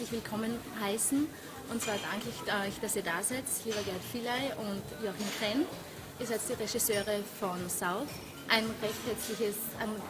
herzlich 0.00 0.22
willkommen 0.22 0.56
heißen. 0.80 1.26
Und 1.70 1.82
zwar 1.82 1.96
danke 2.10 2.28
ich 2.30 2.40
euch, 2.40 2.80
dass 2.80 2.96
ihr 2.96 3.02
da 3.02 3.22
seid, 3.22 3.44
lieber 3.66 3.82
Gerd 3.82 4.02
Filay 4.10 4.50
und 4.56 4.82
Joachim 5.04 5.26
Krenn. 5.38 5.66
Ihr 6.18 6.26
seid 6.26 6.40
die 6.48 6.54
Regisseure 6.54 7.20
von 7.38 7.68
South. 7.68 8.08
Ein 8.48 8.64
recht 8.80 8.94
herzliches 9.06 9.56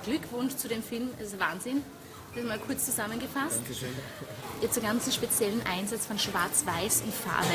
Glückwunsch 0.05 0.55
zu 0.55 0.69
dem 0.69 0.85
Film, 0.85 1.09
es 1.19 1.33
ist 1.33 1.41
Wahnsinn. 1.41 1.83
Das 2.37 2.45
mal 2.45 2.61
kurz 2.61 2.87
zusammengefasst. 2.87 3.57
Dankeschön. 3.57 3.89
Jetzt 4.63 4.79
einen 4.79 4.87
ganz 4.87 5.13
speziellen 5.13 5.67
Einsatz 5.67 6.07
von 6.07 6.17
Schwarz-Weiß 6.17 7.03
und 7.03 7.13
Farbe. 7.13 7.49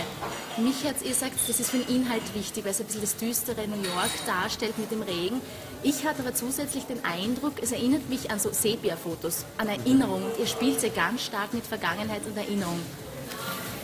Mich 0.58 0.84
hat 0.84 1.02
ihr 1.04 1.16
sagt, 1.16 1.36
das 1.48 1.62
ist 1.62 1.70
für 1.70 1.78
den 1.78 2.02
Inhalt 2.02 2.36
wichtig, 2.36 2.66
weil 2.66 2.72
es 2.72 2.82
ein 2.82 2.88
bisschen 2.88 3.02
das 3.02 3.16
düstere 3.16 3.66
New 3.66 3.82
York 3.82 4.12
darstellt 4.28 4.78
mit 4.78 4.92
dem 4.92 5.04
Regen. 5.04 5.40
Ich 5.88 6.04
hatte 6.04 6.24
aber 6.24 6.34
zusätzlich 6.34 6.86
den 6.86 7.06
Eindruck, 7.06 7.62
es 7.62 7.72
erinnert 7.72 8.10
mich 8.10 8.32
an 8.32 8.40
so 8.40 8.50
Sepia-Fotos, 8.52 9.46
an 9.60 9.68
Erinnerungen. 9.68 10.24
Und 10.26 10.40
ihr 10.40 10.48
spielt 10.48 10.82
ja 10.82 10.90
ganz 10.90 11.26
stark 11.26 11.54
mit 11.54 11.64
Vergangenheit 11.64 12.26
und 12.26 12.36
Erinnerung. 12.36 12.80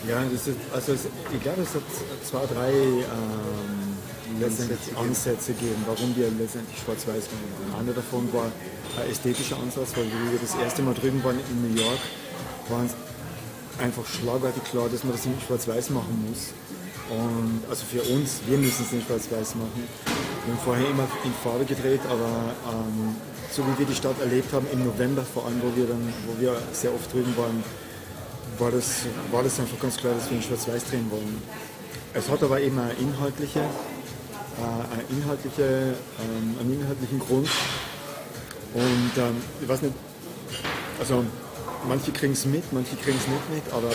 Ja, 0.09 0.23
das 0.33 0.47
ist, 0.47 0.57
also 0.73 0.93
es, 0.93 1.01
ich 1.31 1.43
glaube, 1.43 1.61
es 1.61 1.75
hat 1.75 1.83
zwei, 2.25 2.43
drei 2.51 2.71
ähm, 2.71 4.39
letztendlich 4.39 4.79
Ansätze 4.97 5.53
gegeben, 5.53 5.83
warum 5.85 6.15
wir 6.15 6.31
letztendlich 6.39 6.79
schwarz-weiß 6.83 7.29
gemacht 7.29 7.71
haben. 7.71 7.85
Einer 7.85 7.93
davon 7.93 8.33
war 8.33 8.45
ein 8.45 9.11
ästhetischer 9.11 9.57
Ansatz, 9.57 9.95
weil 9.95 10.05
wir 10.05 10.39
das 10.41 10.55
erste 10.55 10.81
Mal 10.81 10.95
drüben 10.95 11.23
waren 11.23 11.37
in 11.37 11.69
New 11.69 11.79
York, 11.79 11.99
war 12.69 12.79
uns 12.79 12.93
einfach 13.77 14.07
schlagartig 14.07 14.63
klar, 14.63 14.89
dass 14.89 15.03
man 15.03 15.13
das 15.13 15.23
in 15.27 15.35
schwarz-weiß 15.45 15.91
machen 15.91 16.25
muss. 16.27 16.49
Und 17.15 17.61
also 17.69 17.85
für 17.85 18.01
uns, 18.11 18.41
wir 18.47 18.57
müssen 18.57 18.85
es 18.87 18.91
in 18.91 19.03
schwarz-weiß 19.03 19.53
machen. 19.53 19.87
Wir 20.43 20.53
haben 20.55 20.63
vorher 20.63 20.89
immer 20.89 21.07
in 21.23 21.33
Farbe 21.43 21.65
gedreht, 21.65 22.01
aber 22.09 22.53
ähm, 22.65 23.15
so 23.51 23.61
wie 23.67 23.77
wir 23.77 23.85
die 23.85 23.93
Stadt 23.93 24.19
erlebt 24.19 24.51
haben, 24.53 24.65
im 24.73 24.83
November 24.85 25.23
vor 25.23 25.45
allem, 25.45 25.61
wo 25.61 25.75
wir 25.75 25.85
dann, 25.85 26.01
wo 26.25 26.41
wir 26.41 26.57
sehr 26.73 26.91
oft 26.93 27.13
drüben 27.13 27.35
waren, 27.37 27.63
war 28.57 28.71
das, 28.71 29.05
war 29.31 29.43
das 29.43 29.59
einfach 29.59 29.79
ganz 29.79 29.97
klar, 29.97 30.15
dass 30.15 30.29
wir 30.31 30.37
in 30.37 30.43
Schwarz-Weiß 30.43 30.85
drehen 30.85 31.11
wollen. 31.11 31.41
Es 32.15 32.27
hat 32.27 32.41
aber 32.41 32.59
eben 32.59 32.79
eine 32.79 32.93
inhaltliche, 32.93 33.59
äh, 33.59 34.93
eine 34.93 35.03
inhaltliche, 35.09 35.93
ähm, 36.19 36.55
einen 36.59 36.81
inhaltlichen 36.81 37.19
Grund. 37.19 37.49
Und 38.73 39.11
ähm, 39.17 39.35
ich 39.61 39.69
weiß 39.69 39.83
nicht, 39.83 39.93
also 40.99 41.23
manche 41.87 42.11
kriegen 42.11 42.33
es 42.33 42.45
mit, 42.45 42.63
manche 42.73 42.95
kriegen 42.95 43.17
es 43.17 43.27
nicht 43.27 43.49
mit, 43.53 43.73
aber 43.73 43.91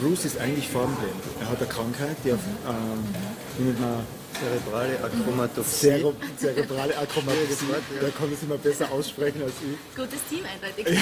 Bruce 0.00 0.24
ist 0.24 0.38
eigentlich 0.38 0.68
farbenblind. 0.68 1.14
Er 1.40 1.50
hat 1.50 1.58
eine 1.58 1.68
Krankheit, 1.68 2.16
die, 2.24 2.32
auf, 2.32 2.40
ähm, 2.66 3.64
mit 3.64 3.76
einer 3.76 4.00
Cerebrale 4.44 4.98
Achromatopsie. 5.02 5.80
Zere 5.80 6.14
zerebrale 6.36 6.96
Achromatopsie, 6.98 7.66
der 8.00 8.10
kann 8.10 8.32
es 8.32 8.42
immer 8.42 8.58
besser 8.58 8.90
aussprechen 8.92 9.42
als 9.42 9.54
ich. 9.64 9.96
Gutes 9.96 10.20
Team 10.28 10.44
eindeutig. 10.44 10.86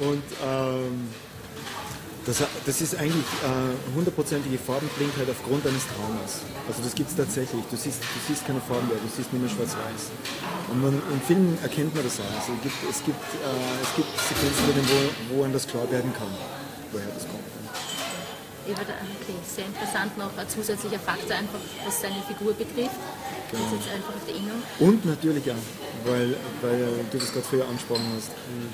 Und 0.00 0.24
ähm, 0.42 1.08
das, 2.26 2.42
das, 2.66 2.80
ist 2.80 2.96
eigentlich 2.96 3.26
äh, 3.44 3.94
hundertprozentige 3.94 4.58
Farbenblindheit 4.58 5.28
aufgrund 5.30 5.66
eines 5.66 5.86
Traumas. 5.86 6.42
Also 6.66 6.82
das 6.82 6.94
gibt 6.94 7.10
es 7.10 7.16
tatsächlich. 7.16 7.62
Du 7.70 7.76
siehst, 7.76 8.00
du 8.02 8.18
siehst 8.26 8.46
keine 8.46 8.60
Farben 8.60 8.88
mehr, 8.88 8.96
du 8.96 9.08
siehst 9.14 9.32
nur 9.32 9.42
mehr 9.42 9.50
schwarz-weiß. 9.50 10.10
Und 10.70 10.82
man, 10.82 10.94
im 10.94 11.20
Film 11.22 11.56
erkennt 11.62 11.94
man 11.94 12.02
das 12.02 12.18
auch. 12.18 12.34
Also 12.40 12.52
es 12.56 12.62
gibt, 12.62 12.80
es 12.90 13.04
gibt, 13.04 13.24
äh, 13.38 13.82
es 13.82 13.92
gibt 13.94 14.10
Sequenzen, 14.18 14.64
wo, 14.74 15.36
wo 15.36 15.44
einem 15.44 15.52
das 15.52 15.66
klar 15.66 15.90
werden 15.90 16.12
kann, 16.16 16.32
woher 16.92 17.06
das 17.14 17.28
kommt. 17.28 17.59
Okay, 18.66 19.34
sehr 19.44 19.66
interessant 19.66 20.16
noch 20.18 20.36
ein 20.36 20.48
zusätzlicher 20.48 20.98
Faktor, 20.98 21.36
einfach 21.36 21.58
was 21.84 22.00
seine 22.00 22.22
Figur 22.22 22.52
betrifft. 22.54 22.96
Genau. 23.50 23.62
Das 23.64 23.72
ist 23.72 23.86
jetzt 23.86 23.94
einfach 23.94 24.14
auf 24.14 24.24
der 24.26 24.36
Innung. 24.36 24.62
Und 24.78 25.04
natürlich 25.04 25.50
auch, 25.50 25.66
weil, 26.04 26.36
weil 26.62 26.78
du 27.10 27.18
das 27.18 27.32
gerade 27.32 27.46
früher 27.46 27.66
angesprochen 27.68 28.06
hast. 28.16 28.30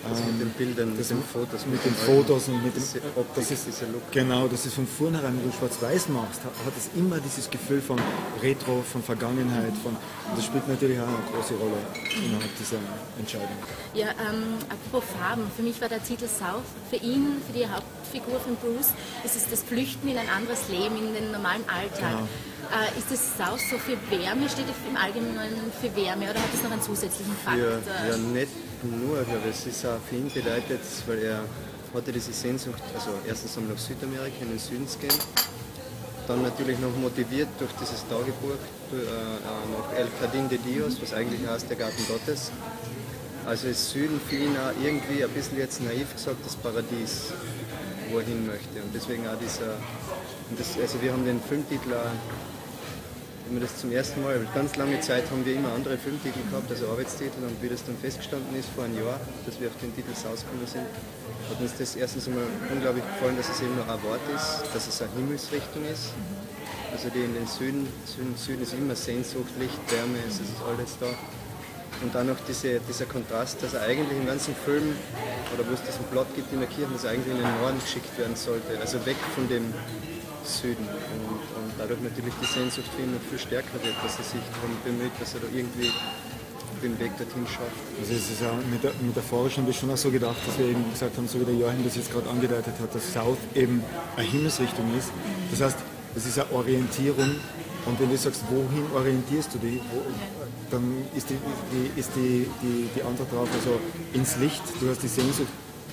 Das 0.08 0.20
mit 0.26 0.40
den 0.40 0.50
Bildern, 0.50 0.96
das 0.96 1.10
mit 1.10 1.18
den 1.18 1.24
Fotos. 1.24 1.66
mit 1.66 1.84
den 1.84 1.94
Fotos 1.94 2.48
und 2.48 2.62
mit 2.62 2.74
dem 2.76 2.82
Diese 2.82 3.00
das 3.00 3.16
Optik, 3.16 3.50
ist, 3.50 3.66
dieser 3.66 3.86
Look. 3.88 4.12
Genau, 4.12 4.46
das 4.48 4.66
ist 4.66 4.74
von 4.74 4.86
vornherein, 4.86 5.36
wenn 5.38 5.50
du 5.50 5.56
schwarz-weiß 5.56 6.08
machst, 6.08 6.44
hat, 6.44 6.52
hat 6.64 6.74
es 6.76 6.90
immer 6.94 7.18
dieses 7.20 7.50
Gefühl 7.50 7.80
von 7.80 7.98
Retro, 8.42 8.82
von 8.82 9.02
Vergangenheit, 9.02 9.72
von 9.82 9.96
das 10.34 10.44
spielt 10.44 10.68
natürlich 10.68 10.98
auch 11.00 11.08
eine 11.08 11.24
große 11.32 11.54
Rolle 11.54 11.78
innerhalb 12.14 12.56
dieser 12.58 12.78
Entscheidung. 13.18 13.56
Ja, 13.94 14.08
ähm, 14.08 14.58
apropos 14.68 15.08
Farben, 15.18 15.42
für 15.56 15.62
mich 15.62 15.80
war 15.80 15.88
der 15.88 16.02
Titel 16.02 16.26
South, 16.28 16.68
für 16.90 16.96
ihn, 16.96 17.42
für 17.46 17.58
die 17.58 17.66
Hauptfigur 17.66 18.40
von 18.40 18.56
Bruce, 18.56 18.92
ist 19.24 19.36
es 19.36 19.48
das 19.48 19.62
Flüchten 19.62 20.08
in 20.08 20.18
ein 20.18 20.28
anderes 20.28 20.68
Leben, 20.68 20.96
in 20.98 21.14
den 21.14 21.32
normalen 21.32 21.64
Alltag. 21.68 22.10
Genau. 22.10 22.28
Äh, 22.72 22.98
ist 22.98 23.10
das 23.10 23.20
South 23.36 23.62
so 23.70 23.78
für 23.78 23.96
Wärme, 24.10 24.48
steht 24.48 24.66
es 24.66 24.76
im 24.88 24.96
Allgemeinen 24.96 25.70
für 25.80 25.94
Wärme 25.94 26.30
oder 26.30 26.40
hat 26.40 26.52
es 26.52 26.62
noch 26.62 26.72
einen 26.72 26.82
zusätzlichen 26.82 27.36
Faktor? 27.44 27.78
Ja, 27.86 28.10
ja, 28.10 28.16
nicht 28.16 28.50
nur, 28.82 29.18
aber 29.20 29.48
es 29.48 29.66
ist 29.66 29.86
auch 29.86 29.98
für 30.08 30.16
ihn 30.16 30.30
bedeutet, 30.30 30.80
weil 31.06 31.18
er 31.22 31.44
hatte 31.94 32.12
diese 32.12 32.32
Sehnsucht, 32.32 32.82
also 32.94 33.10
erstens 33.26 33.56
einmal 33.56 33.74
nach 33.74 33.80
Südamerika, 33.80 34.42
in 34.42 34.50
den 34.50 34.58
Süden 34.58 34.88
zu 34.88 34.98
gehen, 34.98 35.14
dann 36.26 36.42
natürlich 36.42 36.78
noch 36.78 36.94
motiviert 36.96 37.48
durch 37.58 37.70
dieses 37.80 38.06
Tagebuch 38.08 38.58
durch, 38.90 39.02
äh, 39.02 39.72
nach 39.72 39.96
El 39.96 40.08
Jardín 40.20 40.48
de 40.48 40.58
Dios, 40.58 41.00
was 41.00 41.14
eigentlich 41.14 41.46
heißt 41.46 41.70
der 41.70 41.76
Garten 41.76 42.04
Gottes. 42.08 42.50
Also 43.46 43.68
ist 43.68 43.90
Süden 43.90 44.20
für 44.28 44.36
ihn 44.36 44.56
auch 44.56 44.74
irgendwie 44.82 45.22
ein 45.22 45.30
bisschen 45.30 45.58
jetzt 45.58 45.80
naiv 45.80 46.12
gesagt 46.12 46.44
das 46.44 46.56
Paradies, 46.56 47.32
wo 48.10 48.18
er 48.18 48.24
hin 48.24 48.44
möchte. 48.44 48.82
Und 48.82 48.92
deswegen 48.92 49.26
auch 49.28 49.38
dieser, 49.38 49.78
das, 50.58 50.76
also 50.82 51.00
wir 51.00 51.12
haben 51.12 51.24
den 51.24 51.40
Filmtitel 51.40 51.94
auch 51.94 52.10
wenn 53.46 53.60
wir 53.60 53.66
das 53.66 53.78
zum 53.78 53.92
ersten 53.92 54.22
Mal, 54.22 54.40
ganz 54.54 54.74
lange 54.76 54.98
Zeit 55.00 55.30
haben 55.30 55.46
wir 55.46 55.54
immer 55.54 55.72
andere 55.72 55.96
Filmtitel 55.96 56.40
gehabt, 56.50 56.68
also 56.68 56.88
Arbeitstitel, 56.88 57.38
und 57.46 57.62
wie 57.62 57.68
das 57.68 57.84
dann 57.84 57.96
festgestanden 57.96 58.58
ist 58.58 58.68
vor 58.74 58.84
einem 58.84 58.98
Jahr, 58.98 59.20
dass 59.46 59.60
wir 59.60 59.68
auf 59.68 59.78
den 59.80 59.94
Titel 59.94 60.10
rausgekommen 60.10 60.66
sind, 60.66 60.82
hat 60.82 61.60
uns 61.60 61.78
das 61.78 61.94
erstens 61.94 62.26
einmal 62.26 62.42
unglaublich 62.72 63.04
gefallen, 63.06 63.36
dass 63.36 63.48
es 63.48 63.62
eben 63.62 63.74
nur 63.76 63.86
ein 63.86 64.02
Wort 64.02 64.24
ist, 64.34 64.66
dass 64.74 64.88
es 64.88 65.00
eine 65.00 65.12
Himmelsrichtung 65.14 65.86
ist. 65.86 66.10
Also 66.90 67.08
die 67.10 67.22
in 67.22 67.34
den 67.34 67.46
Süden, 67.46 67.86
Süden, 68.04 68.34
Süden 68.36 68.62
ist 68.62 68.74
immer 68.74 68.96
Sehnsucht, 68.96 69.54
Licht, 69.60 69.78
Wärme, 69.94 70.18
es 70.26 70.42
ist 70.42 70.58
alles 70.66 70.98
da. 70.98 71.06
Und 72.02 72.14
dann 72.14 72.26
noch 72.26 72.40
diese, 72.48 72.80
dieser 72.80 73.06
Kontrast, 73.06 73.62
dass 73.62 73.74
er 73.74 73.82
eigentlich 73.82 74.18
im 74.18 74.26
ganzen 74.26 74.54
Film, 74.54 74.96
oder 75.54 75.62
wo 75.68 75.72
es 75.72 75.82
diesen 75.82 76.04
Plot 76.10 76.26
gibt 76.34 76.52
in 76.52 76.58
der 76.58 76.68
Kirche, 76.68 76.90
dass 76.92 77.04
er 77.04 77.10
eigentlich 77.10 77.30
in 77.30 77.40
den 77.40 77.60
Norden 77.60 77.78
geschickt 77.78 78.10
werden 78.18 78.34
sollte, 78.34 78.78
also 78.80 79.04
weg 79.06 79.16
von 79.34 79.48
dem 79.48 79.72
Süden. 80.46 80.86
Und, 80.86 81.42
und 81.58 81.70
dadurch 81.78 82.00
natürlich 82.00 82.34
die 82.40 82.46
Sehnsucht 82.46 82.86
für 82.94 83.02
ihn 83.02 83.12
noch 83.12 83.20
viel 83.28 83.38
stärker 83.38 83.76
wird, 83.82 83.94
dass 84.02 84.18
er 84.18 84.24
sich 84.24 84.40
darum 84.54 84.72
bemüht, 84.84 85.12
dass 85.20 85.34
er 85.34 85.40
da 85.40 85.48
irgendwie 85.52 85.90
den 86.82 86.98
Weg 87.00 87.16
dorthin 87.16 87.46
schafft. 87.46 87.82
Also 87.98 88.12
es 88.12 88.30
ist 88.30 88.40
ja 88.42 88.52
meta- 88.70 88.92
metaphorisch 89.00 89.56
haben 89.56 89.66
wir 89.66 89.72
schon 89.72 89.90
auch 89.90 89.96
so 89.96 90.10
gedacht, 90.10 90.36
dass 90.46 90.58
wir 90.58 90.66
eben 90.66 90.84
gesagt 90.92 91.16
haben, 91.16 91.26
so 91.26 91.40
wie 91.40 91.44
der 91.44 91.54
Joachim 91.54 91.82
das 91.84 91.96
jetzt 91.96 92.12
gerade 92.12 92.28
angedeutet 92.28 92.74
hat, 92.80 92.94
dass 92.94 93.12
South 93.12 93.38
eben 93.54 93.82
eine 94.16 94.26
Himmelsrichtung 94.26 94.84
ist. 94.96 95.08
Das 95.50 95.60
heißt, 95.62 95.78
es 96.14 96.26
ist 96.26 96.38
eine 96.38 96.52
Orientierung 96.52 97.30
und 97.86 98.00
wenn 98.00 98.10
du 98.10 98.16
sagst, 98.16 98.42
wohin 98.50 98.84
orientierst 98.94 99.54
du 99.54 99.58
dich, 99.58 99.80
wo, 99.90 100.02
dann 100.70 100.84
ist, 101.16 101.30
die, 101.30 101.38
die, 101.72 101.98
ist 101.98 102.10
die, 102.14 102.46
die, 102.62 102.88
die 102.94 103.02
Antwort 103.02 103.32
darauf, 103.32 103.48
also 103.54 103.80
ins 104.12 104.36
Licht, 104.36 104.62
du 104.80 104.90
hast 104.90 105.02
die 105.02 105.08
Sehnsucht, 105.08 105.48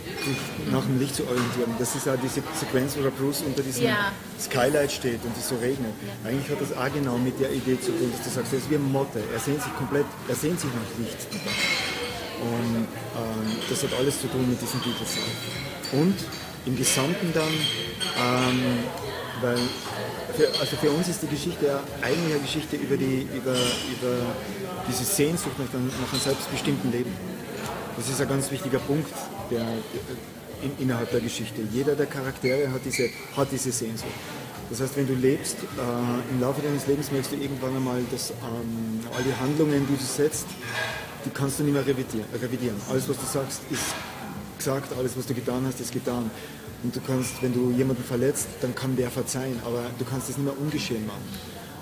dich 0.05 0.37
nach 0.71 0.83
dem 0.83 0.99
Licht 0.99 1.15
zu 1.15 1.23
orientieren. 1.23 1.71
Das 1.79 1.95
ist 1.95 2.07
auch 2.07 2.17
diese 2.21 2.41
Sequenz, 2.59 2.95
wo 2.97 3.01
der 3.03 3.11
Bruce 3.11 3.41
unter 3.45 3.61
diesem 3.63 3.85
Ja. 3.85 4.11
Skylight 4.39 4.91
steht 4.91 5.23
und 5.23 5.35
es 5.37 5.49
so 5.49 5.55
regnet. 5.55 5.93
Eigentlich 6.25 6.49
hat 6.49 6.61
das 6.61 6.75
auch 6.75 6.93
genau 6.93 7.17
mit 7.17 7.39
der 7.39 7.51
Idee 7.51 7.79
zu 7.79 7.91
tun, 7.91 8.11
dass 8.11 8.23
du 8.27 8.29
sagst, 8.29 8.53
er 8.53 8.59
ist 8.59 8.69
wie 8.69 8.75
ein 8.75 8.91
Motte, 8.91 9.23
er 9.31 9.39
sehnt 9.39 9.61
sich 9.61 9.75
komplett, 9.75 10.05
er 10.27 10.35
sehnt 10.35 10.59
sich 10.59 10.69
nach 10.69 10.99
Licht. 10.99 11.27
Und 12.41 12.75
ähm, 12.75 13.57
das 13.69 13.83
hat 13.83 13.93
alles 13.97 14.19
zu 14.19 14.27
tun 14.27 14.49
mit 14.49 14.61
diesem 14.61 14.81
Titel. 14.83 15.03
Und 15.93 16.15
im 16.65 16.75
Gesamten 16.75 17.31
dann, 17.33 17.53
ähm, 18.19 18.79
weil 19.41 19.57
für, 20.35 20.47
also 20.59 20.75
für 20.77 20.91
uns 20.91 21.07
ist 21.07 21.21
die 21.21 21.27
Geschichte 21.27 21.67
ja 21.67 21.79
eigentlich 22.01 22.33
eine 22.33 22.41
Geschichte 22.41 22.75
über, 22.75 22.97
die, 22.97 23.27
über, 23.35 23.53
über 23.53 24.15
diese 24.89 25.03
Sehnsucht 25.03 25.57
nach 25.59 25.67
nach 25.67 26.11
einem 26.11 26.21
selbstbestimmten 26.21 26.91
Leben. 26.91 27.13
Das 27.95 28.09
ist 28.09 28.19
ein 28.19 28.27
ganz 28.27 28.49
wichtiger 28.49 28.79
Punkt 28.79 29.13
der, 29.53 29.65
in, 30.61 30.71
innerhalb 30.79 31.11
der 31.11 31.21
Geschichte. 31.21 31.61
Jeder 31.71 31.95
der 31.95 32.05
Charaktere 32.07 32.71
hat 32.71 32.81
diese, 32.85 33.09
hat 33.35 33.51
diese 33.51 33.71
Sehnsucht. 33.71 34.11
Das 34.69 34.81
heißt, 34.81 34.97
wenn 34.97 35.07
du 35.07 35.13
lebst, 35.13 35.57
äh, 35.57 36.31
im 36.33 36.41
Laufe 36.41 36.61
deines 36.61 36.87
Lebens 36.87 37.11
merkst 37.11 37.31
du 37.31 37.35
irgendwann 37.35 37.75
einmal, 37.75 38.01
dass 38.11 38.31
ähm, 38.31 39.01
all 39.15 39.23
die 39.23 39.35
Handlungen, 39.39 39.85
die 39.87 39.95
du 39.95 40.03
setzt, 40.03 40.47
die 41.25 41.29
kannst 41.29 41.59
du 41.59 41.63
nicht 41.63 41.73
mehr 41.73 41.85
revidieren. 41.85 42.25
Äh, 42.33 42.37
revidieren. 42.37 42.77
Alles, 42.89 43.07
was 43.07 43.17
du 43.17 43.25
sagst, 43.25 43.61
ist 43.69 43.93
gesagt, 44.57 44.93
alles, 44.97 45.17
was 45.17 45.25
du 45.27 45.33
getan 45.33 45.63
hast, 45.67 45.79
ist 45.79 45.91
getan. 45.91 46.31
Und 46.83 46.95
du 46.95 46.99
kannst, 47.05 47.41
wenn 47.41 47.53
du 47.53 47.71
jemanden 47.71 48.03
verletzt, 48.03 48.47
dann 48.61 48.73
kann 48.73 48.95
der 48.95 49.09
verzeihen, 49.09 49.59
aber 49.63 49.83
du 49.99 50.05
kannst 50.05 50.29
es 50.29 50.37
nicht 50.37 50.45
mehr 50.45 50.59
ungeschehen 50.59 51.05
machen. 51.05 51.23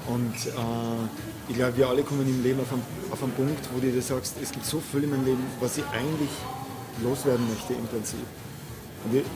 Und 0.07 0.35
äh, 0.47 1.49
ich 1.49 1.55
glaube, 1.55 1.77
wir 1.77 1.87
alle 1.87 2.03
kommen 2.03 2.27
im 2.27 2.43
Leben 2.43 2.59
auf 2.59 2.71
einen, 2.73 2.83
auf 3.11 3.23
einen 3.23 3.31
Punkt, 3.33 3.69
wo 3.73 3.79
du 3.79 3.91
dir 3.91 4.01
sagst, 4.01 4.35
es 4.41 4.51
gibt 4.51 4.65
so 4.65 4.79
viel 4.79 5.03
in 5.03 5.11
meinem 5.11 5.25
Leben, 5.25 5.43
was 5.59 5.77
ich 5.77 5.85
eigentlich 5.85 6.29
loswerden 7.03 7.47
möchte 7.49 7.73
im 7.73 7.85
Prinzip. 7.87 8.25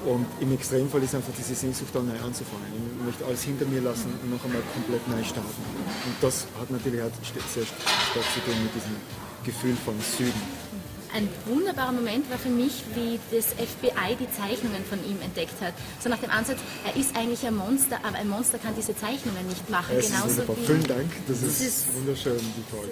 Und, 0.06 0.26
im 0.40 0.54
Extremfall 0.54 1.02
ist 1.02 1.16
einfach 1.16 1.34
diese 1.36 1.56
Sehnsucht 1.56 1.90
da 1.94 2.00
neu 2.00 2.20
anzufangen. 2.24 2.68
Ich 3.00 3.06
möchte 3.06 3.26
alles 3.26 3.42
hinter 3.44 3.66
mir 3.66 3.82
lassen 3.82 4.14
und 4.22 4.30
noch 4.30 4.44
einmal 4.46 4.62
komplett 4.74 5.08
neu 5.10 5.24
starten. 5.24 5.64
Und 6.06 6.16
das 6.22 6.46
hat 6.60 6.70
natürlich 6.70 7.02
auch 7.02 7.10
sehr 7.52 7.66
stark 7.66 8.26
zu 8.34 8.40
tun 8.46 8.54
mit 8.62 8.76
diesem 8.76 8.96
Gefühl 9.44 9.76
von 9.84 9.96
Süden. 10.02 10.42
ein 11.16 11.30
wunderbarer 11.46 11.94
Moment 11.94 12.30
war 12.30 12.38
für 12.38 12.50
mich, 12.50 12.84
wie 12.94 13.20
das 13.32 13.54
FBI 13.54 14.18
die 14.20 14.30
Zeichnungen 14.30 14.84
von 14.84 15.00
ihm 15.10 15.20
entdeckt 15.22 15.60
hat. 15.62 15.74
So 16.00 16.10
nach 16.10 16.20
dem 16.20 16.30
Ansatz, 16.30 16.60
er 16.86 17.00
ist 17.00 17.16
eigentlich 17.16 17.46
ein 17.48 17.56
Monster, 17.56 17.98
aber 18.04 18.18
ein 18.18 18.28
Monster 18.28 18.58
kann 18.60 18.76
diese 18.76 18.96
Zeichnungen 18.96 19.48
nicht 19.48 19.70
machen. 19.70 19.96
Ja, 19.96 20.02
Genauso 20.02 20.44
wie, 20.44 20.66
Vielen 20.66 20.84
Dank, 20.84 21.10
das, 21.28 21.42
das 21.42 21.50
ist, 21.50 21.62
ist, 21.62 21.96
wunderschön, 21.96 22.38
die 22.38 22.66
Frage. 22.70 22.90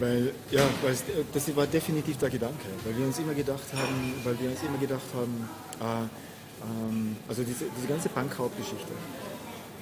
Weil, 0.00 0.32
ja, 0.50 0.62
weil 0.82 0.96
das 1.32 1.56
war 1.56 1.66
definitiv 1.66 2.16
der 2.18 2.30
Gedanke, 2.30 2.66
weil 2.84 2.96
wir 2.96 3.06
uns 3.06 3.18
immer 3.18 3.34
gedacht 3.34 3.66
haben, 3.74 4.14
weil 4.24 4.38
wir 4.40 4.50
uns 4.50 4.62
immer 4.62 4.78
gedacht 4.78 5.02
haben, 5.14 5.48
äh, 5.80 6.04
ähm, 6.64 7.16
also 7.28 7.42
diese, 7.42 7.66
diese 7.76 7.86
ganze 7.86 8.08
Bankraubgeschichte. 8.08 8.92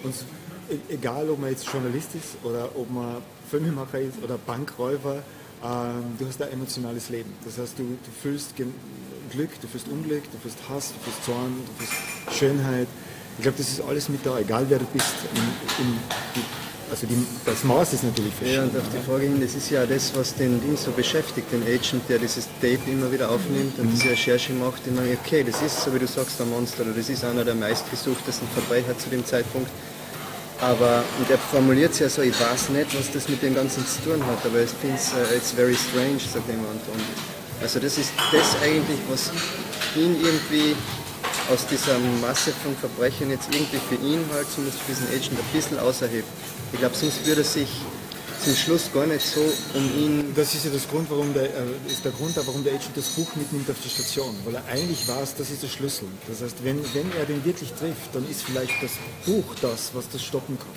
Uns, 0.02 0.24
e, 0.68 0.94
egal 0.94 1.30
ob 1.30 1.38
man 1.38 1.50
jetzt 1.50 1.66
Journalist 1.66 2.14
ist 2.14 2.36
oder 2.42 2.68
ob 2.76 2.90
man 2.90 3.22
Filmemacher 3.50 4.00
ist 4.00 4.22
oder 4.22 4.38
Bankräuber, 4.38 5.22
ähm, 5.64 6.16
du 6.18 6.26
hast 6.26 6.42
ein 6.42 6.52
emotionales 6.52 7.08
Leben. 7.08 7.32
Das 7.44 7.58
heißt, 7.58 7.78
du, 7.78 7.82
du 7.82 8.10
fühlst 8.20 8.54
Glück, 8.56 9.50
du 9.60 9.68
fühlst 9.68 9.88
Unglück, 9.88 10.24
du 10.30 10.38
fühlst 10.38 10.58
Hass, 10.68 10.92
du 10.92 10.98
fühlst 11.04 11.24
Zorn, 11.24 11.54
du 11.66 11.84
fühlst 11.84 12.38
Schönheit. 12.38 12.88
Ich 13.38 13.42
glaube, 13.42 13.58
das 13.58 13.68
ist 13.68 13.80
alles 13.80 14.08
mit 14.08 14.26
da, 14.26 14.38
egal 14.38 14.66
wer 14.68 14.78
du 14.78 14.84
bist. 14.86 15.14
In, 15.34 15.84
in, 15.84 15.98
also 16.92 17.06
die, 17.06 17.26
das 17.46 17.64
Maß 17.64 17.94
ist 17.94 18.04
natürlich 18.04 18.34
verschieden. 18.34 18.56
Ja, 18.56 18.62
und 18.64 18.76
auf 18.76 18.92
die 18.92 19.10
Frage 19.10 19.24
hin, 19.24 19.40
das 19.40 19.54
ist 19.54 19.70
ja 19.70 19.86
das, 19.86 20.12
was 20.14 20.34
den 20.34 20.60
Ding 20.60 20.76
so 20.76 20.90
beschäftigt, 20.90 21.50
den 21.50 21.62
Agent, 21.62 22.06
der 22.06 22.18
dieses 22.18 22.44
Tape 22.60 22.84
immer 22.86 23.10
wieder 23.10 23.30
aufnimmt 23.30 23.78
und 23.78 23.86
mhm. 23.86 23.94
diese 23.94 24.10
Recherche 24.10 24.52
macht, 24.52 24.86
und 24.86 24.96
dann, 24.98 25.08
okay, 25.08 25.42
das 25.42 25.62
ist, 25.62 25.80
so 25.80 25.94
wie 25.94 25.98
du 25.98 26.06
sagst, 26.06 26.38
ein 26.42 26.50
Monster, 26.50 26.82
oder 26.82 26.92
das 26.92 27.08
ist 27.08 27.24
einer 27.24 27.44
der 27.44 27.54
meistgesuchtesten 27.54 28.46
Verbrecher 28.48 28.96
zu 28.98 29.08
dem 29.08 29.24
Zeitpunkt. 29.24 29.70
Aber, 30.60 31.02
und 31.18 31.30
er 31.30 31.38
formuliert 31.38 31.92
es 31.92 31.98
ja 31.98 32.08
so, 32.10 32.20
ich 32.20 32.38
weiß 32.38 32.68
nicht, 32.68 32.96
was 32.96 33.10
das 33.10 33.26
mit 33.28 33.42
dem 33.42 33.54
Ganzen 33.54 33.84
zu 33.86 34.02
tun 34.02 34.24
hat, 34.26 34.44
aber 34.44 34.60
ich 34.60 34.70
finde 34.70 34.96
es 34.96 35.12
uh, 35.12 35.34
it's 35.34 35.50
very 35.50 35.74
strange, 35.74 36.20
sagt 36.20 36.46
jemand. 36.46 36.82
Und 36.92 37.02
also 37.62 37.80
das 37.80 37.96
ist 37.96 38.12
das 38.30 38.54
eigentlich, 38.62 39.00
was 39.08 39.32
ihn 39.96 40.14
irgendwie 40.22 40.76
aus 41.50 41.66
dieser 41.66 41.98
Masse 42.20 42.52
von 42.62 42.76
Verbrechern 42.76 43.30
jetzt 43.30 43.48
irgendwie 43.52 43.78
für 43.88 43.96
ihn 43.96 44.24
halt, 44.32 44.50
zumindest 44.50 44.82
für 44.82 44.92
diesen 44.92 45.08
Agent, 45.08 45.38
ein 45.38 45.52
bisschen 45.52 45.78
außerhebt. 45.78 46.28
Ich 46.72 46.78
glaube, 46.78 46.94
sonst 46.94 47.26
würde 47.26 47.44
sich 47.44 47.68
zum 48.42 48.54
Schluss 48.56 48.90
gar 48.92 49.06
nicht 49.06 49.24
so 49.24 49.40
um 49.74 49.84
ihn. 49.96 50.32
Das 50.34 50.54
ist 50.54 50.64
ja 50.64 50.70
das 50.70 50.88
Grund, 50.88 51.08
warum 51.10 51.32
der, 51.32 51.44
äh, 51.44 51.64
ist 51.86 52.04
der 52.04 52.12
Grund, 52.12 52.36
warum 52.36 52.64
der 52.64 52.74
Agent 52.74 52.96
das 52.96 53.08
Buch 53.10 53.28
mitnimmt 53.36 53.70
auf 53.70 53.76
die 53.84 53.88
Station, 53.88 54.34
weil 54.44 54.56
er 54.56 54.64
eigentlich 54.66 55.06
weiß, 55.06 55.36
das 55.36 55.50
ist 55.50 55.62
der 55.62 55.68
Schlüssel. 55.68 56.08
Das 56.28 56.42
heißt, 56.42 56.56
wenn, 56.64 56.82
wenn 56.94 57.12
er 57.18 57.26
den 57.26 57.44
wirklich 57.44 57.72
trifft, 57.72 58.14
dann 58.14 58.28
ist 58.28 58.42
vielleicht 58.42 58.82
das 58.82 58.92
Buch 59.26 59.44
das, 59.60 59.90
was 59.94 60.08
das 60.08 60.22
stoppen 60.22 60.58
kann. 60.58 60.74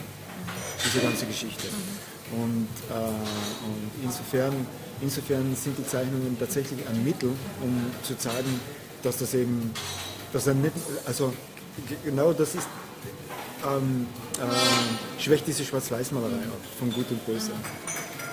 Diese 0.85 0.99
ganze 0.99 1.25
Geschichte. 1.25 1.67
Und, 2.31 2.67
äh, 2.89 2.93
und 2.93 3.91
insofern, 4.03 4.53
insofern 5.01 5.55
sind 5.55 5.77
die 5.77 5.87
Zeichnungen 5.87 6.37
tatsächlich 6.39 6.79
ein 6.87 7.03
Mittel, 7.03 7.29
um 7.61 7.85
zu 8.03 8.17
zeigen, 8.17 8.59
dass 9.01 9.17
das 9.17 9.33
eben, 9.33 9.71
dass 10.35 10.47
er 10.47 10.53
nicht, 10.53 10.73
also 11.05 11.33
genau 12.03 12.33
das 12.33 12.55
ist 12.55 12.67
ähm, 13.65 14.05
äh, 14.37 15.21
schwächt 15.21 15.47
diese 15.47 15.63
Schwarz-Weiß-Malerei 15.63 16.43
ab, 16.43 16.59
von 16.77 16.91
Gut 16.91 17.09
und 17.09 17.25
Böse. 17.25 17.51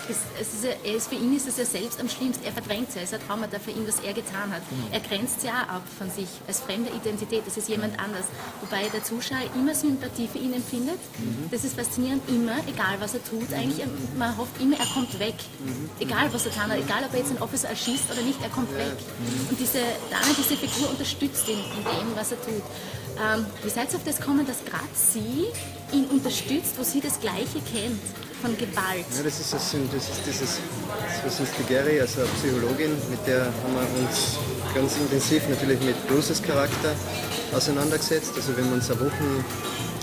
Es, 0.09 0.19
es 0.41 0.65
ja, 0.65 0.95
ist, 0.95 1.09
für 1.09 1.15
ihn 1.15 1.37
ist 1.37 1.47
es 1.47 1.57
ja 1.57 1.65
selbst 1.65 2.01
am 2.01 2.09
schlimmsten. 2.09 2.45
Er 2.45 2.53
verdrängt 2.53 2.89
es 2.89 2.95
ja. 2.95 3.03
Es 3.03 3.13
ist 3.13 3.21
ein 3.21 3.27
Traumata 3.27 3.59
für 3.59 3.71
ihn, 3.71 3.87
was 3.87 4.01
er 4.01 4.13
getan 4.13 4.51
hat. 4.51 4.63
Mhm. 4.71 4.93
Er 4.93 5.01
grenzt 5.01 5.45
ja 5.45 5.63
ab 5.69 5.83
von 5.99 6.11
sich 6.11 6.29
als 6.49 6.61
fremde 6.61 6.91
Identität. 6.91 7.43
Das 7.47 7.57
ist 7.57 7.69
jemand 7.69 7.99
anders. 7.99 8.25
Wobei 8.61 8.89
der 8.89 9.05
Zuschauer 9.05 9.43
immer 9.55 9.75
Sympathie 9.75 10.29
für 10.29 10.39
ihn 10.39 10.55
empfindet. 10.55 10.99
Mhm. 11.19 11.49
Das 11.51 11.65
ist 11.65 11.77
faszinierend. 11.77 12.23
Immer, 12.29 12.59
egal 12.67 12.97
was 12.99 13.15
er 13.15 13.25
tut, 13.25 13.53
eigentlich. 13.53 13.87
Man 14.17 14.37
hofft 14.37 14.61
immer, 14.61 14.79
er 14.79 14.87
kommt 14.87 15.19
weg. 15.19 15.35
Mhm. 15.61 15.91
Egal 16.01 16.33
was 16.33 16.47
er 16.47 16.51
getan 16.51 16.71
hat. 16.71 16.79
Egal 16.79 17.05
ob 17.05 17.13
er 17.13 17.19
jetzt 17.21 17.31
einen 17.31 17.43
Officer 17.43 17.69
erschießt 17.69 18.11
oder 18.11 18.23
nicht, 18.23 18.43
er 18.43 18.51
kommt 18.51 18.73
weg. 18.77 18.97
Mhm. 18.97 19.51
Und 19.51 19.61
diese, 19.61 19.79
Dana, 20.11 20.35
diese 20.37 20.57
Figur 20.57 20.91
unterstützt 20.91 21.49
ihn 21.49 21.59
in 21.59 21.85
dem, 21.85 22.17
was 22.17 22.33
er 22.33 22.41
tut. 22.43 22.63
Ähm, 23.23 23.47
wie 23.63 23.71
seid 23.71 23.93
ihr 23.93 23.97
auf 23.97 24.05
das 24.05 24.19
gekommen, 24.19 24.47
dass 24.47 24.65
gerade 24.65 24.83
sie 24.95 25.47
ihn 25.93 26.07
unterstützt, 26.07 26.79
wo 26.79 26.83
sie 26.83 27.01
das 27.01 27.21
Gleiche 27.21 27.61
kennt 27.73 28.01
von 28.43 28.59
Gewalt? 28.59 29.07
Ja, 29.15 29.23
das 29.23 29.39
ist, 29.39 29.53
das, 29.53 29.71
das 29.71 30.03
ist 30.11 30.21
dieses, 30.27 30.59
das 31.25 31.41
ist 31.41 31.53
die 31.59 31.73
Gary, 31.73 32.01
also 32.01 32.21
eine 32.21 32.31
Psychologin, 32.43 32.91
mit 33.09 33.23
der 33.27 33.47
haben 33.47 33.75
wir 33.79 33.87
uns 34.03 34.37
ganz 34.75 34.97
intensiv 34.97 35.49
natürlich 35.49 35.81
mit 35.81 35.97
Bruces 36.09 36.43
Charakter 36.43 36.93
auseinandergesetzt. 37.55 38.33
Also 38.35 38.57
wir 38.57 38.65
haben 38.65 38.73
uns 38.73 38.91
eine 38.91 39.01
Woche 39.01 39.45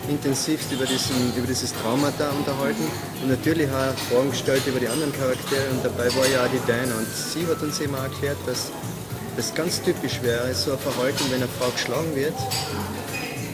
intensivst 0.08 0.72
über, 0.72 0.86
diesen, 0.86 1.36
über 1.36 1.46
dieses 1.46 1.74
Trauma 1.74 2.12
da 2.18 2.32
unterhalten 2.32 2.88
und 3.22 3.30
natürlich 3.30 3.70
auch 3.70 3.94
Fragen 4.10 4.32
gestellt 4.32 4.64
über 4.66 4.80
die 4.80 4.88
anderen 4.88 5.12
Charaktere 5.14 5.70
und 5.72 5.84
dabei 5.84 6.08
war 6.16 6.26
ja 6.28 6.46
auch 6.46 6.50
die 6.50 6.64
Diana 6.66 6.96
und 6.96 7.06
sie 7.06 7.46
hat 7.46 7.62
uns 7.62 7.80
eben 7.80 7.94
erklärt, 7.94 8.38
dass 8.48 8.72
das 9.36 9.54
ganz 9.54 9.82
typisch 9.82 10.22
wäre, 10.24 10.54
so 10.56 10.72
ein 10.72 10.80
Verhalten, 10.80 11.24
wenn 11.30 11.44
eine 11.44 11.52
Frau 11.60 11.70
geschlagen 11.70 12.16
wird, 12.16 12.34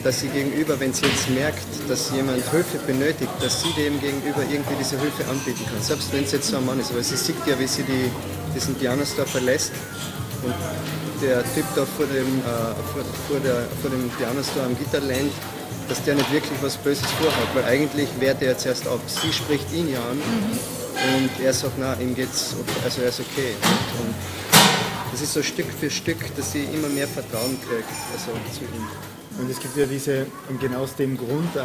dass 0.06 0.20
sie 0.20 0.28
gegenüber, 0.28 0.80
wenn 0.80 0.94
sie 0.94 1.08
jetzt 1.08 1.32
merkt, 1.32 1.66
dass 1.90 2.12
jemand 2.12 2.38
Hilfe 2.52 2.78
benötigt, 2.86 3.32
dass 3.42 3.64
sie 3.64 3.74
dem 3.74 4.00
gegenüber 4.00 4.44
irgendwie 4.48 4.76
diese 4.78 5.00
Hilfe 5.00 5.26
anbieten 5.28 5.66
kann. 5.66 5.82
Selbst 5.82 6.14
wenn 6.14 6.24
es 6.24 6.32
jetzt 6.32 6.48
so 6.48 6.58
ein 6.58 6.66
Mann 6.66 6.80
ist. 6.80 6.92
Aber 6.92 7.02
sie 7.02 7.18
sieht 7.18 7.36
ja, 7.48 7.58
wie 7.58 7.66
sie 7.66 7.82
die, 7.82 8.12
diesen 8.54 8.78
Dianostar 8.78 9.26
verlässt 9.26 9.72
und 10.44 10.54
der 11.24 11.42
Typ 11.56 11.66
da 11.76 11.86
vor 11.86 12.06
dem, 12.06 12.38
äh, 12.38 12.44
vor, 12.94 13.04
vor, 13.82 13.90
dem 13.90 14.12
Dianostar 14.20 14.68
am 14.68 14.78
Gitter 14.78 15.00
lehnt, 15.00 15.34
dass 15.90 16.04
der 16.04 16.14
nicht 16.14 16.32
wirklich 16.32 16.62
was 16.62 16.78
Böses 16.78 17.10
vorhat, 17.20 17.56
weil 17.56 17.66
eigentlich 17.66 18.10
wehrt 18.20 18.44
er 18.44 18.50
jetzt 18.50 18.68
erst 18.68 18.88
ab. 18.88 19.00
Sie 19.08 19.34
spricht 19.34 19.74
ihn 19.74 19.92
ja 19.92 20.02
an 20.02 20.18
mhm. 20.18 21.26
und 21.26 21.44
er 21.44 21.54
sagt, 21.54 21.80
na, 21.80 21.96
ihm 21.96 22.14
geht's, 22.14 22.54
also 22.84 23.02
er 23.02 23.10
ist 23.10 23.22
okay. 23.22 23.56
Und, 23.64 24.06
und 24.06 24.16
das 25.12 25.22
ist 25.22 25.34
so 25.34 25.42
Stück 25.42 25.68
für 25.80 25.90
Stück, 25.90 26.20
dass 26.38 26.52
sie 26.52 26.66
immer 26.66 26.90
mehr 26.90 27.08
Vertrauen 27.08 27.58
kriegt 27.68 27.90
also 28.14 28.34
zu 28.54 28.66
ihm. 28.66 29.15
Und 29.40 29.50
es 29.50 29.60
gibt 29.60 29.76
ja 29.76 29.86
diese, 29.86 30.26
und 30.50 30.60
genau 30.60 30.80
aus 30.80 30.96
dem 30.96 31.18
Grund, 31.18 31.56
äh, 31.56 31.60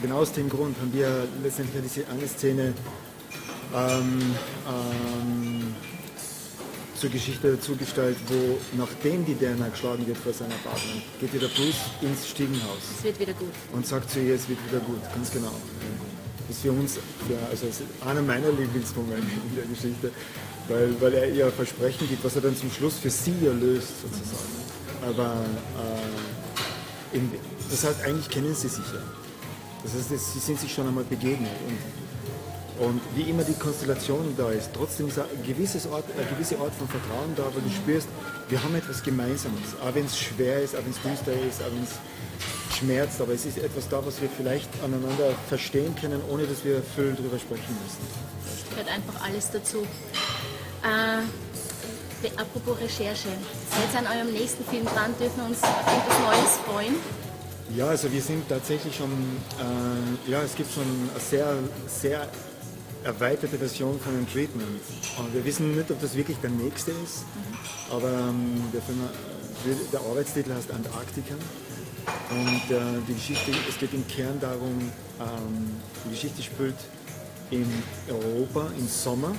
genau 0.00 0.18
aus 0.18 0.32
dem 0.32 0.48
Grund 0.48 0.76
haben 0.80 0.92
wir 0.92 1.26
letztendlich 1.42 1.82
diese 1.82 2.08
eine 2.08 2.28
Szene 2.28 2.74
ähm, 3.74 4.34
ähm, 4.68 5.74
zur 6.96 7.10
Geschichte 7.10 7.52
dazugestellt, 7.56 8.16
wo 8.28 8.58
nachdem 8.78 9.24
die 9.24 9.34
Diana 9.34 9.68
geschlagen 9.68 10.06
wird 10.06 10.16
vor 10.16 10.32
seiner 10.32 10.54
Partnerin, 10.64 11.02
geht 11.20 11.34
wieder 11.34 11.48
Bruce 11.48 11.90
ins 12.00 12.28
Stiegenhaus. 12.28 12.78
Es 12.98 13.04
wird 13.04 13.20
wieder 13.20 13.34
gut. 13.34 13.52
Und 13.72 13.86
sagt 13.86 14.10
zu 14.10 14.20
ihr, 14.20 14.34
es 14.34 14.48
wird 14.48 14.58
wieder 14.68 14.80
gut, 14.80 15.02
ganz 15.14 15.30
genau. 15.30 15.52
Das 16.48 16.56
ist 16.56 16.62
für 16.62 16.72
uns, 16.72 16.94
für, 16.94 17.38
also 17.50 17.66
einer 18.06 18.22
meiner 18.22 18.50
Lieblingsmomente 18.50 19.26
in 19.50 19.56
der 19.56 19.64
Geschichte, 19.66 20.10
weil, 20.68 20.94
weil 21.00 21.14
er 21.14 21.28
ihr 21.30 21.50
Versprechen 21.50 22.08
gibt, 22.08 22.24
was 22.24 22.36
er 22.36 22.42
dann 22.42 22.56
zum 22.56 22.70
Schluss 22.70 22.98
für 22.98 23.10
sie 23.10 23.34
erlöst, 23.44 24.00
sozusagen. 24.02 24.54
Aber 25.02 25.34
äh, 25.34 26.35
in, 27.16 27.32
das 27.70 27.84
heißt, 27.84 28.02
eigentlich 28.04 28.28
kennen 28.28 28.54
sie 28.54 28.68
sich 28.68 28.84
ja. 28.92 29.00
Das 29.82 29.94
heißt, 29.94 30.32
sie 30.32 30.38
sind 30.38 30.60
sich 30.60 30.72
schon 30.72 30.86
einmal 30.86 31.04
begegnet. 31.04 31.50
Und, 32.78 32.86
und 32.86 33.00
wie 33.14 33.30
immer 33.30 33.42
die 33.42 33.54
Konstellation 33.54 34.34
da 34.36 34.50
ist, 34.50 34.70
trotzdem 34.74 35.08
ist 35.08 35.18
ein, 35.18 35.26
gewisses 35.46 35.86
Ort, 35.86 36.04
eine 36.16 36.26
gewisse 36.26 36.58
Art 36.58 36.74
von 36.74 36.88
Vertrauen 36.88 37.34
da, 37.36 37.44
weil 37.44 37.62
du 37.62 37.70
spürst, 37.70 38.08
wir 38.48 38.62
haben 38.62 38.74
etwas 38.74 39.02
Gemeinsames. 39.02 39.74
Auch 39.82 39.94
wenn 39.94 40.04
es 40.04 40.18
schwer 40.18 40.62
ist, 40.62 40.74
auch 40.74 40.80
wenn 40.84 40.90
es 40.90 41.00
düster 41.02 41.32
ist, 41.32 41.62
auch 41.62 41.72
wenn 41.72 41.84
es 41.84 42.76
schmerzt, 42.76 43.20
aber 43.20 43.32
es 43.32 43.46
ist 43.46 43.58
etwas 43.58 43.88
da, 43.88 44.04
was 44.04 44.20
wir 44.20 44.28
vielleicht 44.28 44.68
aneinander 44.84 45.30
verstehen 45.48 45.94
können, 45.98 46.20
ohne 46.28 46.46
dass 46.46 46.64
wir 46.64 46.82
viel 46.94 47.14
darüber 47.16 47.38
sprechen 47.38 47.74
müssen. 47.82 48.70
Gehört 48.70 48.88
einfach 48.88 49.24
alles 49.24 49.50
dazu. 49.50 49.86
Äh, 50.82 51.22
apropos 52.36 52.80
Recherche, 52.80 53.28
seid 53.70 54.04
an 54.04 54.06
eurem 54.06 54.32
nächsten 54.32 54.64
Film 54.64 54.84
dran, 54.86 55.14
dürfen 55.18 55.36
wir 55.36 55.46
uns 55.46 55.58
etwas 55.58 56.18
Neues 56.20 56.56
freuen? 56.66 56.94
Ja, 57.74 57.88
also 57.88 58.10
wir 58.12 58.22
sind 58.22 58.48
tatsächlich 58.48 58.96
schon, 58.96 59.10
äh, 59.10 60.30
ja, 60.30 60.42
es 60.42 60.54
gibt 60.54 60.72
schon 60.72 60.84
eine 60.84 61.20
sehr, 61.20 61.56
sehr 61.86 62.28
erweiterte 63.04 63.58
Version 63.58 63.98
von 64.00 64.14
einem 64.14 64.30
Treatment. 64.30 64.80
Und 65.18 65.34
wir 65.34 65.44
wissen 65.44 65.76
nicht, 65.76 65.90
ob 65.90 66.00
das 66.00 66.16
wirklich 66.16 66.36
der 66.38 66.50
nächste 66.50 66.92
ist, 66.92 67.24
mhm. 67.34 67.94
aber 67.94 68.10
ähm, 68.10 68.62
der, 68.72 68.82
Film, 68.82 69.00
äh, 69.00 69.92
der 69.92 70.00
Arbeitstitel 70.00 70.54
heißt 70.54 70.70
Antarktika. 70.70 71.34
Und 72.30 72.70
äh, 72.70 72.80
die 73.08 73.14
Geschichte, 73.14 73.50
es 73.68 73.78
geht 73.78 73.92
im 73.92 74.06
Kern 74.06 74.38
darum, 74.40 74.92
ähm, 75.20 75.80
die 76.04 76.10
Geschichte 76.10 76.42
spielt 76.42 76.76
in 77.50 77.66
Europa 78.08 78.70
im 78.78 78.86
Sommer 78.88 79.32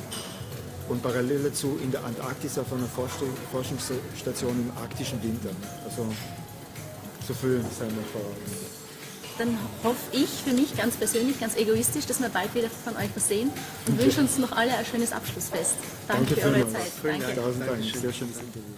und 0.89 1.01
parallel 1.01 1.43
dazu 1.43 1.77
in 1.83 1.91
der 1.91 2.03
Antarktis 2.03 2.57
auf 2.57 2.71
einer 2.71 2.87
Forschungsstation 3.51 4.51
im 4.51 4.71
arktischen 4.81 5.21
Winter. 5.21 5.49
Also 5.85 6.07
so 7.27 7.33
viel 7.33 7.57
wir 7.57 7.63
verraten. 7.63 8.77
Dann 9.37 9.57
hoffe 9.83 9.97
ich 10.13 10.29
für 10.29 10.53
mich 10.53 10.75
ganz 10.75 10.95
persönlich, 10.95 11.39
ganz 11.39 11.55
egoistisch, 11.55 12.05
dass 12.07 12.19
wir 12.19 12.29
bald 12.29 12.53
wieder 12.55 12.69
von 12.69 12.95
euch 12.97 13.09
was 13.13 13.27
sehen 13.27 13.51
und 13.85 13.93
okay. 13.93 14.05
wünsche 14.05 14.21
uns 14.21 14.37
noch 14.39 14.51
alle 14.51 14.75
ein 14.75 14.85
schönes 14.85 15.11
Abschlussfest. 15.11 15.75
Danke, 16.07 16.35
Danke 16.35 16.41
für 16.41 16.47
eure 16.47 16.73
Zeit. 16.73 16.91
Danke. 17.03 17.35
Tausend 17.35 17.67
Dank. 17.67 17.83
Sehr 17.83 18.13
schönes 18.13 18.37
Interview. 18.37 18.73